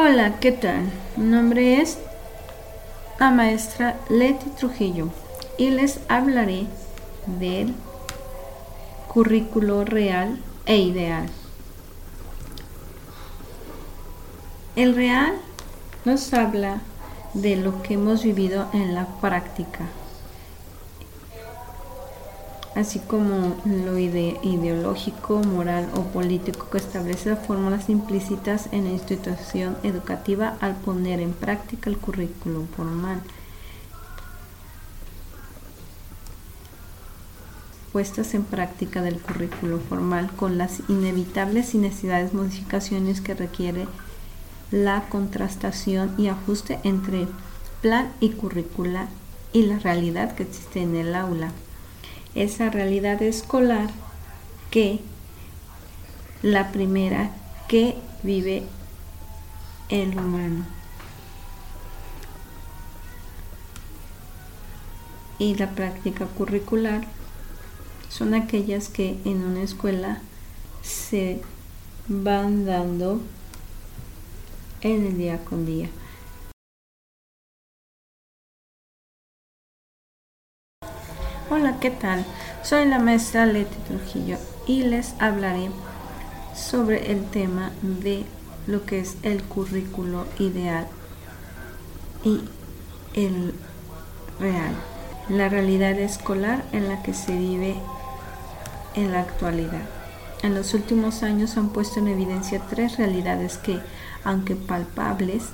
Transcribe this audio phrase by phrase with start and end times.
[0.00, 0.92] Hola, ¿qué tal?
[1.16, 1.98] Mi nombre es
[3.18, 5.08] la maestra Leti Trujillo
[5.56, 6.66] y les hablaré
[7.26, 7.74] del
[9.08, 11.26] currículo real e ideal.
[14.76, 15.32] El real
[16.04, 16.80] nos habla
[17.34, 19.86] de lo que hemos vivido en la práctica,
[22.78, 30.56] así como lo ideológico, moral o político que establece fórmulas implícitas en la institución educativa
[30.60, 33.20] al poner en práctica el currículum formal.
[37.92, 43.88] puestas en práctica del currículo formal con las inevitables y necesidades modificaciones que requiere
[44.70, 47.26] la contrastación y ajuste entre
[47.80, 49.08] plan y currícula
[49.52, 51.50] y la realidad que existe en el aula.
[52.38, 53.90] Esa realidad escolar
[54.70, 55.00] que
[56.40, 57.32] la primera
[57.66, 58.62] que vive
[59.88, 60.64] el humano.
[65.40, 67.08] Y la práctica curricular
[68.08, 70.20] son aquellas que en una escuela
[70.82, 71.42] se
[72.06, 73.20] van dando
[74.82, 75.88] en el día con día.
[81.50, 82.26] Hola, ¿qué tal?
[82.62, 85.70] Soy la maestra Leti Trujillo y les hablaré
[86.54, 88.26] sobre el tema de
[88.66, 90.86] lo que es el currículo ideal
[92.22, 92.42] y
[93.14, 93.54] el
[94.38, 94.74] real,
[95.30, 97.76] la realidad escolar en la que se vive
[98.94, 99.88] en la actualidad.
[100.42, 103.80] En los últimos años han puesto en evidencia tres realidades que,
[104.22, 105.44] aunque palpables,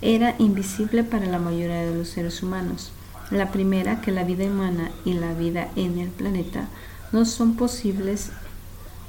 [0.00, 2.90] era invisible para la mayoría de los seres humanos.
[3.30, 6.68] La primera, que la vida humana y la vida en el planeta
[7.10, 8.30] no son posibles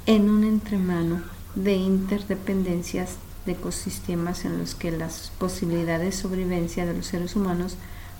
[0.06, 1.22] en un entremano
[1.54, 3.16] de interdependencias
[3.46, 7.76] de ecosistemas en los que las posibilidades de sobrevivencia de los seres humanos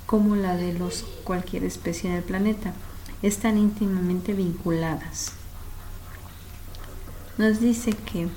[0.06, 2.72] como la de los cualquier especie en el planeta
[3.22, 5.32] están íntimamente vinculadas.
[7.36, 8.28] Nos dice que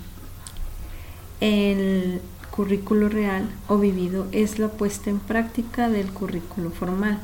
[1.39, 2.21] el
[2.51, 7.19] currículo real o vivido es la puesta en práctica del currículo formal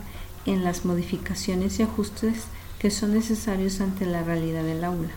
[0.48, 2.46] en las modificaciones y ajustes
[2.80, 5.12] que son necesarios ante la realidad del aula.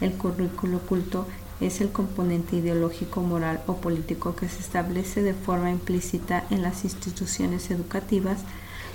[0.00, 1.26] El currículo oculto
[1.60, 6.84] es el componente ideológico, moral o político que se establece de forma implícita en las
[6.84, 8.38] instituciones educativas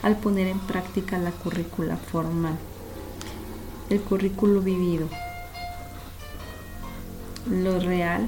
[0.03, 2.57] al poner en práctica la currícula formal.
[3.89, 5.09] El currículo vivido
[7.49, 8.27] lo real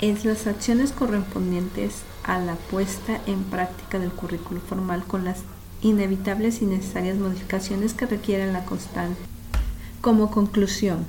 [0.00, 5.38] es las acciones correspondientes a la puesta en práctica del currículo formal con las
[5.86, 9.20] inevitables y necesarias modificaciones que requieren la constante.
[10.00, 11.06] Como conclusión,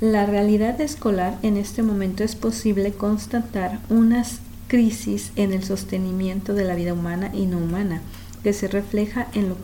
[0.00, 6.64] la realidad escolar en este momento es posible constatar unas crisis en el sostenimiento de
[6.64, 8.02] la vida humana y no humana,
[8.42, 9.56] que se refleja en lo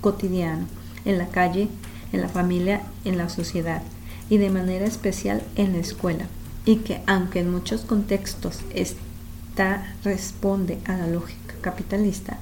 [0.00, 0.66] cotidiano,
[1.04, 1.68] en la calle,
[2.12, 3.82] en la familia, en la sociedad
[4.30, 6.26] y de manera especial en la escuela,
[6.64, 12.38] y que aunque en muchos contextos esta responde a la lógica capitalista,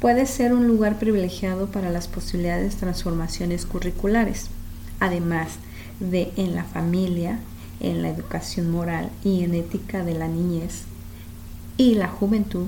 [0.00, 4.48] puede ser un lugar privilegiado para las posibilidades de transformaciones curriculares,
[5.00, 5.48] además
[6.00, 7.40] de en la familia,
[7.80, 10.82] en la educación moral y en ética de la niñez
[11.76, 12.66] y la juventud,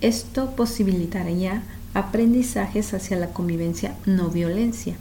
[0.00, 1.62] esto posibilitaría
[1.94, 4.96] aprendizajes hacia la convivencia no violencia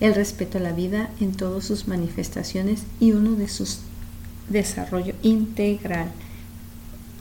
[0.00, 3.80] el respeto a la vida en todas sus manifestaciones y uno de sus
[4.48, 6.10] desarrollo integral,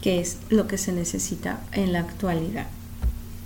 [0.02, 2.68] que es lo que se necesita en la actualidad.